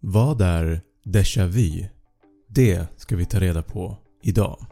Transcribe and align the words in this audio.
Vad 0.00 0.40
är 0.40 0.80
déjà 1.04 1.46
vu? 1.46 1.88
Det 2.48 2.86
ska 2.96 3.16
vi 3.16 3.26
ta 3.26 3.40
reda 3.40 3.62
på 3.62 3.96
idag. 4.22 4.66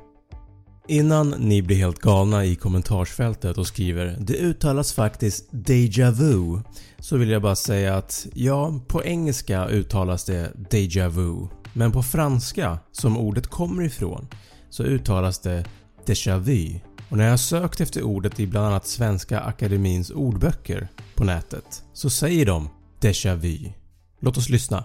Innan 0.88 1.30
ni 1.30 1.62
blir 1.62 1.76
helt 1.76 1.98
galna 1.98 2.44
i 2.44 2.56
kommentarsfältet 2.56 3.58
och 3.58 3.66
skriver 3.66 4.16
“Det 4.20 4.34
uttalas 4.34 4.92
faktiskt 4.92 5.52
déjà 5.52 6.10
vu” 6.10 6.60
så 6.98 7.16
vill 7.16 7.30
jag 7.30 7.42
bara 7.42 7.56
säga 7.56 7.96
att 7.96 8.26
ja, 8.34 8.80
på 8.88 9.04
engelska 9.04 9.66
uttalas 9.68 10.24
det 10.24 10.52
déjà 10.70 11.08
vu 11.08 11.48
men 11.72 11.92
på 11.92 12.02
franska, 12.02 12.78
som 12.92 13.18
ordet 13.18 13.46
kommer 13.46 13.82
ifrån, 13.82 14.28
så 14.70 14.82
uttalas 14.82 15.38
det 15.38 15.64
déjà 16.06 16.38
vu 16.38 16.80
och 17.08 17.16
när 17.16 17.28
jag 17.28 17.40
sökt 17.40 17.80
efter 17.80 18.02
ordet 18.02 18.40
i 18.40 18.46
bland 18.46 18.66
annat 18.66 18.86
Svenska 18.86 19.40
Akademins 19.40 20.10
ordböcker 20.10 20.88
på 21.14 21.24
nätet 21.24 21.84
så 21.92 22.10
säger 22.10 22.46
de 22.46 22.68
déjà 23.00 23.34
vu. 23.34 23.72
Låt 24.20 24.36
oss 24.36 24.48
lyssna. 24.48 24.84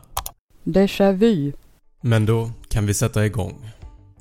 Déjà 0.64 1.12
vu. 1.12 1.54
Men 2.02 2.26
då 2.26 2.52
kan 2.70 2.86
vi 2.86 2.94
sätta 2.94 3.26
igång. 3.26 3.70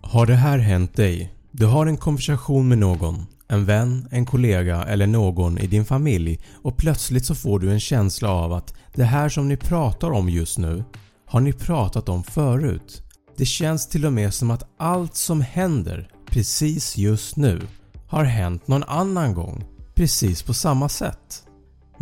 Har 0.01 0.27
det 0.27 0.35
här 0.35 0.59
hänt 0.59 0.97
dig? 0.97 1.35
Du 1.51 1.67
har 1.67 1.87
en 1.87 1.97
konversation 1.97 2.69
med 2.69 2.79
någon, 2.79 3.27
en 3.49 3.65
vän, 3.65 4.09
en 4.11 4.27
kollega 4.27 4.83
eller 4.83 5.07
någon 5.07 5.59
i 5.59 5.67
din 5.67 5.85
familj 5.85 6.41
och 6.63 6.77
plötsligt 6.77 7.27
så 7.27 7.35
får 7.35 7.59
du 7.59 7.71
en 7.71 7.81
känsla 7.81 8.31
av 8.31 8.53
att 8.53 8.75
det 8.95 9.05
här 9.05 9.29
som 9.29 9.49
ni 9.49 9.57
pratar 9.57 10.11
om 10.11 10.29
just 10.29 10.59
nu 10.59 10.85
har 11.27 11.41
ni 11.41 11.53
pratat 11.53 12.09
om 12.09 12.23
förut. 12.23 13.03
Det 13.37 13.47
känns 13.47 13.89
till 13.89 14.07
och 14.07 14.13
med 14.13 14.35
som 14.35 14.51
att 14.51 14.69
allt 14.77 15.15
som 15.15 15.41
händer 15.41 16.09
precis 16.27 16.97
just 16.97 17.37
nu 17.37 17.61
har 18.07 18.25
hänt 18.25 18.69
någon 18.69 18.85
annan 18.85 19.35
gång 19.35 19.65
precis 19.95 20.43
på 20.43 20.55
samma 20.55 20.89
sätt. 20.89 21.45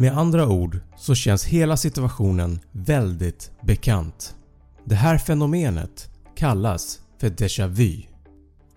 Med 0.00 0.18
andra 0.18 0.48
ord 0.48 0.78
så 0.96 1.14
känns 1.14 1.44
hela 1.44 1.76
situationen 1.76 2.60
väldigt 2.72 3.50
bekant. 3.60 4.34
Det 4.84 4.94
här 4.94 5.18
fenomenet 5.18 6.10
kallas 6.36 7.00
för 7.20 7.28
déjà 7.28 7.66
vu 7.66 8.02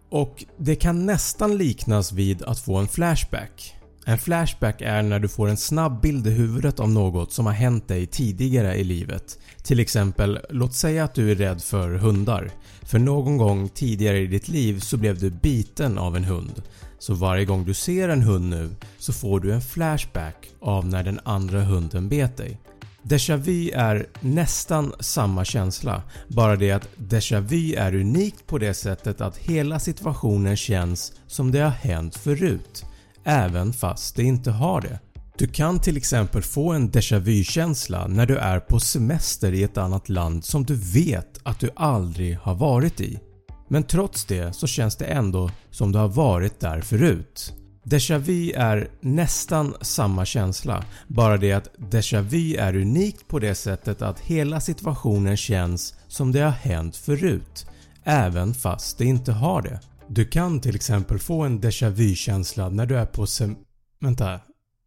och 0.09 0.45
det 0.57 0.75
kan 0.75 1.05
nästan 1.05 1.57
liknas 1.57 2.11
vid 2.11 2.43
att 2.43 2.59
få 2.59 2.75
en 2.75 2.87
flashback. 2.87 3.75
En 4.05 4.17
flashback 4.17 4.81
är 4.81 5.01
när 5.01 5.19
du 5.19 5.27
får 5.27 5.49
en 5.49 5.57
snabb 5.57 6.01
bild 6.01 6.27
i 6.27 6.29
huvudet 6.29 6.79
av 6.79 6.89
något 6.89 7.33
som 7.33 7.45
har 7.45 7.53
hänt 7.53 7.87
dig 7.87 8.07
tidigare 8.07 8.75
i 8.75 8.83
livet. 8.83 9.39
Till 9.63 9.79
exempel, 9.79 10.39
låt 10.49 10.73
säga 10.73 11.03
att 11.03 11.15
du 11.15 11.31
är 11.31 11.35
rädd 11.35 11.61
för 11.61 11.89
hundar. 11.89 12.51
För 12.81 12.99
någon 12.99 13.37
gång 13.37 13.69
tidigare 13.69 14.19
i 14.19 14.27
ditt 14.27 14.47
liv 14.47 14.79
så 14.79 14.97
blev 14.97 15.19
du 15.19 15.29
biten 15.29 15.97
av 15.97 16.15
en 16.15 16.23
hund. 16.23 16.61
Så 16.99 17.13
varje 17.13 17.45
gång 17.45 17.65
du 17.65 17.73
ser 17.73 18.09
en 18.09 18.21
hund 18.21 18.49
nu 18.49 18.69
så 18.97 19.13
får 19.13 19.39
du 19.39 19.53
en 19.53 19.61
flashback 19.61 20.49
av 20.59 20.87
när 20.87 21.03
den 21.03 21.19
andra 21.23 21.63
hunden 21.63 22.09
bet 22.09 22.37
dig. 22.37 22.57
Déjà 23.03 23.37
vu 23.37 23.69
är 23.69 24.07
nästan 24.19 24.93
samma 24.99 25.45
känsla, 25.45 26.01
bara 26.27 26.55
det 26.55 26.71
att 26.71 26.87
déjà 26.95 27.39
vu 27.39 27.73
är 27.73 27.95
unikt 27.95 28.47
på 28.47 28.57
det 28.57 28.73
sättet 28.73 29.21
att 29.21 29.37
hela 29.37 29.79
situationen 29.79 30.57
känns 30.57 31.13
som 31.27 31.51
det 31.51 31.59
har 31.59 31.69
hänt 31.69 32.15
förut, 32.15 32.85
även 33.23 33.73
fast 33.73 34.15
det 34.15 34.23
inte 34.23 34.51
har 34.51 34.81
det. 34.81 34.99
Du 35.37 35.47
kan 35.47 35.79
till 35.79 35.97
exempel 35.97 36.41
få 36.41 36.71
en 36.71 36.91
déjà 36.91 37.19
vu 37.19 37.43
känsla 37.43 38.07
när 38.07 38.25
du 38.25 38.37
är 38.37 38.59
på 38.59 38.79
semester 38.79 39.53
i 39.53 39.63
ett 39.63 39.77
annat 39.77 40.09
land 40.09 40.45
som 40.45 40.63
du 40.63 40.75
vet 40.75 41.39
att 41.43 41.59
du 41.59 41.69
aldrig 41.75 42.37
har 42.37 42.55
varit 42.55 43.01
i. 43.01 43.19
Men 43.67 43.83
trots 43.83 44.25
det 44.25 44.55
så 44.55 44.67
känns 44.67 44.95
det 44.95 45.05
ändå 45.05 45.51
som 45.69 45.91
du 45.91 45.99
har 45.99 46.07
varit 46.07 46.59
där 46.59 46.81
förut. 46.81 47.53
Déjà 47.83 48.17
vu 48.17 48.51
är 48.51 48.89
nästan 49.01 49.75
samma 49.81 50.25
känsla, 50.25 50.85
bara 51.07 51.37
det 51.37 51.53
att 51.53 51.69
déjà 51.77 52.21
vu 52.21 52.55
är 52.55 52.75
unikt 52.75 53.27
på 53.27 53.39
det 53.39 53.55
sättet 53.55 54.01
att 54.01 54.19
hela 54.19 54.59
situationen 54.59 55.37
känns 55.37 55.95
som 56.07 56.31
det 56.31 56.39
har 56.39 56.51
hänt 56.51 56.95
förut, 56.95 57.65
även 58.03 58.53
fast 58.53 58.97
det 58.97 59.05
inte 59.05 59.31
har 59.31 59.61
det. 59.61 59.79
Du 60.13 60.25
kan 60.25 60.59
till 60.59 60.75
exempel 60.75 61.19
få 61.19 61.41
en 61.41 61.61
déjà 61.61 61.89
vu 61.89 62.15
känsla 62.15 62.69
när 62.69 62.85
du 62.85 62.97
är 62.97 63.05
på 63.05 63.27
sem... 63.27 63.55
Vänta, 63.99 64.39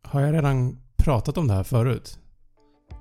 har 0.02 0.20
jag 0.20 0.34
redan 0.34 0.78
pratat 0.96 1.38
om 1.38 1.48
det 1.48 1.54
här 1.54 1.62
förut? 1.62 2.18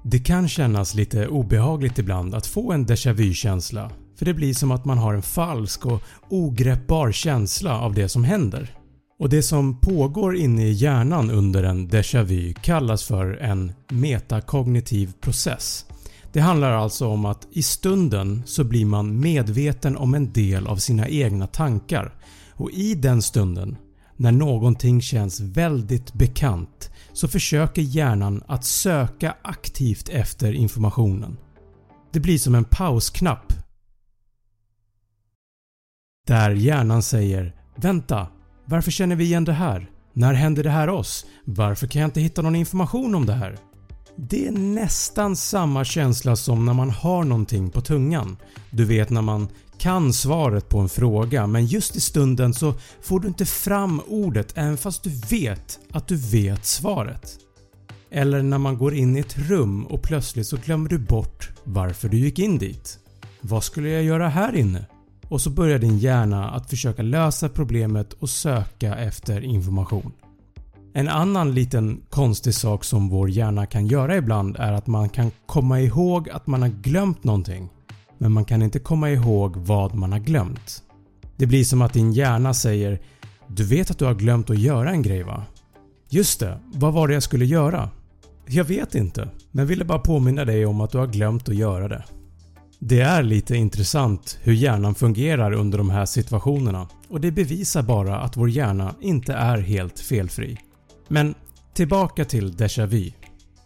Det 0.03 0.19
kan 0.19 0.47
kännas 0.47 0.95
lite 0.95 1.28
obehagligt 1.28 2.00
ibland 2.00 2.35
att 2.35 2.47
få 2.47 2.72
en 2.72 2.85
déjà 2.85 3.13
vu 3.13 3.33
känsla 3.33 3.91
för 4.17 4.25
det 4.25 4.33
blir 4.33 4.53
som 4.53 4.72
att 4.72 4.85
man 4.85 4.97
har 4.97 5.13
en 5.13 5.22
falsk 5.22 5.85
och 5.85 6.01
ogreppbar 6.29 7.12
känsla 7.12 7.79
av 7.79 7.94
det 7.94 8.09
som 8.09 8.23
händer. 8.23 8.78
Och 9.19 9.29
Det 9.29 9.44
som 9.44 9.79
pågår 9.79 10.35
inne 10.35 10.67
i 10.67 10.72
hjärnan 10.72 11.31
under 11.31 11.63
en 11.63 11.89
déjà 11.89 12.23
vu 12.23 12.53
kallas 12.53 13.03
för 13.03 13.38
en 13.38 13.72
metakognitiv 13.89 15.13
process. 15.22 15.85
Det 16.33 16.41
handlar 16.41 16.71
alltså 16.71 17.07
om 17.07 17.25
att 17.25 17.47
i 17.51 17.63
stunden 17.63 18.44
så 18.45 18.63
blir 18.63 18.85
man 18.85 19.19
medveten 19.19 19.97
om 19.97 20.13
en 20.13 20.33
del 20.33 20.67
av 20.67 20.77
sina 20.77 21.07
egna 21.07 21.47
tankar 21.47 22.13
och 22.53 22.71
i 22.71 22.95
den 22.95 23.21
stunden, 23.21 23.77
när 24.17 24.31
någonting 24.31 25.01
känns 25.01 25.39
väldigt 25.39 26.13
bekant, 26.13 26.91
så 27.13 27.27
försöker 27.27 27.81
hjärnan 27.81 28.44
att 28.47 28.66
söka 28.66 29.35
aktivt 29.41 30.09
efter 30.09 30.53
informationen. 30.53 31.38
Det 32.12 32.19
blir 32.19 32.38
som 32.38 32.56
en 32.56 32.65
pausknapp 32.65 33.53
där 36.27 36.51
hjärnan 36.51 37.03
säger 37.03 37.56
“Vänta, 37.75 38.27
varför 38.65 38.91
känner 38.91 39.15
vi 39.15 39.24
igen 39.24 39.45
det 39.45 39.53
här? 39.53 39.89
När 40.13 40.33
hände 40.33 40.63
det 40.63 40.69
här 40.69 40.89
oss? 40.89 41.25
Varför 41.45 41.88
kan 41.88 42.01
jag 42.01 42.07
inte 42.07 42.21
hitta 42.21 42.41
någon 42.41 42.56
information 42.56 43.15
om 43.15 43.25
det 43.25 43.33
här?” 43.33 43.72
Det 44.15 44.48
är 44.48 44.51
nästan 44.51 45.36
samma 45.36 45.86
känsla 45.86 46.36
som 46.36 46.65
när 46.65 46.74
man 46.74 46.89
har 46.89 47.24
någonting 47.24 47.69
på 47.69 47.81
tungan. 47.81 48.38
Du 48.69 48.86
vet 48.86 49.10
när 49.10 49.21
man 49.21 49.48
kan 49.77 50.13
svaret 50.13 50.69
på 50.69 50.80
en 50.80 50.89
fråga 50.89 51.48
men 51.48 51.65
just 51.65 51.95
i 51.95 52.00
stunden 52.00 52.54
så 52.54 52.74
får 53.01 53.19
du 53.19 53.27
inte 53.27 53.45
fram 53.45 54.01
ordet 54.07 54.57
även 54.57 54.77
fast 54.77 55.04
du 55.04 55.10
vet 55.30 55.80
att 55.92 56.07
du 56.07 56.15
vet 56.15 56.65
svaret. 56.65 57.38
Eller 58.12 58.44
när 58.44 58.57
man 58.57 58.77
går 58.77 58.94
in 58.94 59.18
i 59.18 59.19
ett 59.19 59.38
rum 59.38 59.86
och 59.86 60.01
plötsligt 60.01 60.48
så 60.48 60.57
glömmer 60.57 60.89
du 60.89 61.00
bort 61.00 61.50
varför 61.63 62.09
du 62.09 62.18
gick 62.18 62.39
in 62.39 62.57
dit. 62.57 63.00
Vad 63.42 63.63
skulle 63.63 63.89
jag 63.89 64.04
göra 64.04 64.30
här 64.30 64.56
inne? 64.56 64.86
Och 65.27 65.42
så 65.42 65.50
börjar 65.50 65.80
din 65.80 65.98
hjärna 65.98 66.50
att 66.50 66.69
försöka 66.69 67.01
lösa 67.01 67.50
problemet 67.50 68.13
och 68.13 68.30
söka 68.30 68.95
efter 68.95 69.42
information. 69.42 70.12
En 70.95 71.07
annan 71.07 71.54
liten 71.54 72.01
konstig 72.10 72.54
sak 72.54 72.84
som 72.84 73.10
vår 73.10 73.30
hjärna 73.30 73.66
kan 73.66 73.88
göra 73.88 74.18
ibland 74.18 74.56
är 74.60 74.74
att 74.74 74.88
man 74.88 75.10
kan 75.10 75.31
komma 75.45 75.81
ihåg 75.81 76.30
att 76.30 76.48
man 76.48 76.62
har 76.62 76.69
glömt 76.69 77.24
någonting 77.24 77.69
men 78.18 78.31
man 78.31 78.45
kan 78.45 78.62
inte 78.62 78.80
komma 78.80 79.10
ihåg 79.10 79.56
vad 79.57 79.95
man 79.95 80.12
har 80.12 80.19
glömt. 80.19 80.84
Det 81.38 81.45
blir 81.45 81.63
som 81.63 81.81
att 81.81 81.94
din 81.94 82.13
hjärna 82.13 82.54
säger 82.54 83.01
“Du 83.48 83.63
vet 83.63 83.92
att 83.92 83.98
du 83.98 84.06
har 84.06 84.13
glömt 84.13 84.50
att 84.50 84.60
göra 84.60 84.92
en 84.92 85.01
grej 85.01 85.24
va?” 85.24 85.44
“Just 86.10 86.40
det, 86.40 86.60
vad 86.74 86.94
var 86.94 87.07
det 87.07 87.13
jag 87.13 87.24
skulle 87.24 87.45
göra?” 87.45 87.90
“Jag 88.48 88.63
vet 88.63 88.95
inte, 88.95 89.30
men 89.51 89.68
ville 89.68 89.86
bara 89.86 90.00
påminna 90.00 90.45
dig 90.45 90.66
om 90.66 90.81
att 90.81 90.92
du 90.92 90.98
har 90.98 91.07
glömt 91.07 91.50
att 91.50 91.56
göra 91.56 91.88
det.” 91.88 92.04
Det 92.80 93.01
är 93.01 93.24
lite 93.24 93.56
intressant 93.56 94.40
hur 94.42 94.54
hjärnan 94.54 94.95
fungerar 94.95 95.54
under 95.54 95.78
de 95.78 95.90
här 95.90 96.06
situationerna 96.06 96.88
och 97.10 97.22
det 97.22 97.31
bevisar 97.31 97.81
bara 97.84 98.19
att 98.19 98.38
vår 98.38 98.50
hjärna 98.50 98.95
inte 99.01 99.34
är 99.34 99.57
helt 99.57 100.00
felfri. 100.00 100.57
Men 101.07 101.35
tillbaka 101.73 102.25
till 102.25 102.53
déjà 102.53 102.85
vu. 102.85 103.11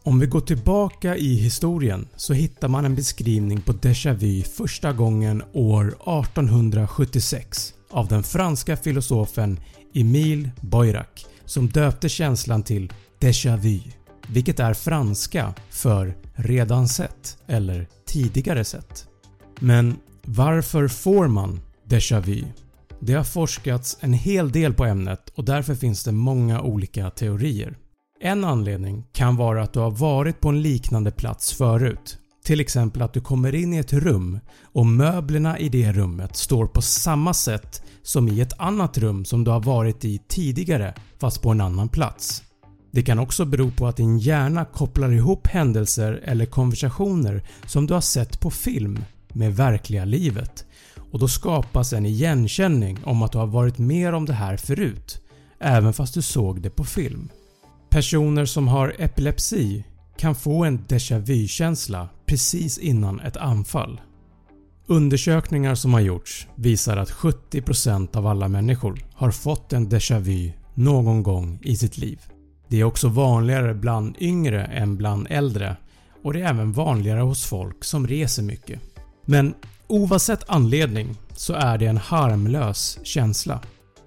Om 0.03 0.19
vi 0.19 0.27
går 0.27 0.41
tillbaka 0.41 1.15
i 1.15 1.35
historien 1.35 2.07
så 2.15 2.33
hittar 2.33 2.67
man 2.67 2.85
en 2.85 2.95
beskrivning 2.95 3.61
på 3.61 3.73
déjà 3.73 4.13
vu 4.13 4.41
första 4.41 4.93
gången 4.93 5.43
år 5.53 5.87
1876 5.87 7.73
av 7.89 8.07
den 8.07 8.23
franska 8.23 8.77
filosofen 8.77 9.59
Emile 9.93 10.49
Boirac 10.61 11.25
som 11.45 11.69
döpte 11.69 12.09
känslan 12.09 12.63
till 12.63 12.93
déjà 13.19 13.57
vu 13.57 13.79
vilket 14.27 14.59
är 14.59 14.73
franska 14.73 15.53
för 15.69 16.15
“redan 16.33 16.87
sett” 16.87 17.37
eller 17.47 17.87
“tidigare 18.05 18.63
sett”. 18.63 19.07
Men 19.59 19.97
varför 20.25 20.87
får 20.87 21.27
man 21.27 21.59
déjà 21.85 22.19
vu? 22.19 22.43
Det 22.99 23.13
har 23.13 23.23
forskats 23.23 23.97
en 23.99 24.13
hel 24.13 24.51
del 24.51 24.73
på 24.73 24.85
ämnet 24.85 25.29
och 25.35 25.45
därför 25.45 25.75
finns 25.75 26.03
det 26.03 26.11
många 26.11 26.61
olika 26.61 27.09
teorier. 27.09 27.77
En 28.21 28.43
anledning 28.43 29.03
kan 29.11 29.35
vara 29.35 29.63
att 29.63 29.73
du 29.73 29.79
har 29.79 29.91
varit 29.91 30.41
på 30.41 30.49
en 30.49 30.61
liknande 30.61 31.11
plats 31.11 31.53
förut. 31.53 32.17
Till 32.43 32.59
exempel 32.59 33.01
att 33.01 33.13
du 33.13 33.21
kommer 33.21 33.55
in 33.55 33.73
i 33.73 33.77
ett 33.77 33.93
rum 33.93 34.39
och 34.61 34.85
möblerna 34.85 35.59
i 35.59 35.69
det 35.69 35.91
rummet 35.91 36.35
står 36.35 36.67
på 36.67 36.81
samma 36.81 37.33
sätt 37.33 37.83
som 38.03 38.27
i 38.27 38.41
ett 38.41 38.59
annat 38.59 38.97
rum 38.97 39.25
som 39.25 39.43
du 39.43 39.51
har 39.51 39.59
varit 39.59 40.05
i 40.05 40.21
tidigare 40.27 40.93
fast 41.19 41.41
på 41.41 41.49
en 41.49 41.61
annan 41.61 41.89
plats. 41.89 42.43
Det 42.91 43.03
kan 43.03 43.19
också 43.19 43.45
bero 43.45 43.71
på 43.71 43.87
att 43.87 43.97
din 43.97 44.19
hjärna 44.19 44.65
kopplar 44.65 45.11
ihop 45.11 45.47
händelser 45.47 46.21
eller 46.23 46.45
konversationer 46.45 47.43
som 47.65 47.87
du 47.87 47.93
har 47.93 48.01
sett 48.01 48.39
på 48.39 48.51
film 48.51 49.03
med 49.33 49.55
verkliga 49.55 50.05
livet 50.05 50.65
och 51.11 51.19
då 51.19 51.27
skapas 51.27 51.93
en 51.93 52.05
igenkänning 52.05 52.97
om 53.03 53.21
att 53.21 53.31
du 53.31 53.37
har 53.37 53.47
varit 53.47 53.77
med 53.77 54.15
om 54.15 54.25
det 54.25 54.33
här 54.33 54.57
förut 54.57 55.21
även 55.59 55.93
fast 55.93 56.13
du 56.13 56.21
såg 56.21 56.61
det 56.61 56.69
på 56.69 56.83
film. 56.83 57.29
Personer 57.89 58.45
som 58.45 58.67
har 58.67 58.95
epilepsi 58.97 59.83
kan 60.17 60.35
få 60.35 60.63
en 60.63 60.79
déjà 60.79 61.19
vu-känsla 61.19 62.09
precis 62.25 62.77
innan 62.77 63.19
ett 63.19 63.37
anfall. 63.37 64.01
Undersökningar 64.87 65.75
som 65.75 65.93
har 65.93 65.99
gjorts 65.99 66.47
visar 66.55 66.97
att 66.97 67.11
70% 67.11 68.17
av 68.17 68.27
alla 68.27 68.47
människor 68.47 69.05
har 69.13 69.31
fått 69.31 69.73
en 69.73 69.89
déjà 69.89 70.19
vu 70.19 70.51
någon 70.73 71.23
gång 71.23 71.59
i 71.63 71.75
sitt 71.77 71.97
liv. 71.97 72.21
Det 72.67 72.79
är 72.79 72.83
också 72.83 73.07
vanligare 73.07 73.73
bland 73.73 74.15
yngre 74.19 74.65
än 74.65 74.97
bland 74.97 75.27
äldre 75.29 75.77
och 76.23 76.33
det 76.33 76.41
är 76.41 76.49
även 76.49 76.71
vanligare 76.71 77.21
hos 77.21 77.45
folk 77.45 77.83
som 77.83 78.07
reser 78.07 78.43
mycket. 78.43 78.81
Men 79.25 79.53
oavsett 79.87 80.49
anledning 80.49 81.17
så 81.35 81.53
är 81.53 81.77
det 81.77 81.85
en 81.85 81.97
harmlös 81.97 82.99
känsla. 83.03 83.61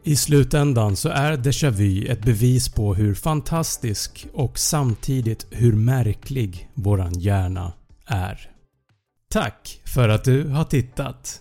I 0.04 0.16
slutändan 0.16 0.96
så 0.96 1.08
är 1.08 1.36
déjà 1.36 1.70
vu 1.70 2.06
ett 2.06 2.24
bevis 2.24 2.68
på 2.68 2.94
hur 2.94 3.14
fantastisk 3.14 4.26
och 4.32 4.58
samtidigt 4.58 5.46
hur 5.50 5.72
märklig 5.72 6.70
våran 6.74 7.12
hjärna 7.12 7.72
är. 8.06 8.50
Tack 9.30 9.80
för 9.84 10.08
att 10.08 10.24
du 10.24 10.48
har 10.48 10.64
tittat! 10.64 11.40